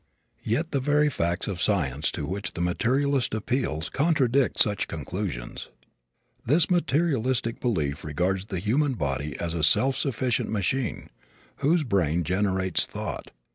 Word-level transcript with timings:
Yet 0.43 0.71
the 0.71 0.79
very 0.79 1.11
facts 1.11 1.47
of 1.47 1.61
science 1.61 2.11
to 2.13 2.25
which 2.25 2.53
the 2.55 2.59
materialist 2.61 3.35
appeals 3.35 3.87
contradict 3.91 4.57
such 4.57 4.87
conclusions. 4.87 5.69
This 6.43 6.71
materialistic 6.71 7.59
belief 7.59 8.03
regards 8.03 8.47
the 8.47 8.57
human 8.57 8.95
body 8.95 9.37
as 9.39 9.53
a 9.53 9.61
self 9.63 9.95
sufficient 9.95 10.49
machine 10.49 11.11
whose 11.57 11.83
brain 11.83 12.23
generates 12.23 12.87
thought. 12.87 13.29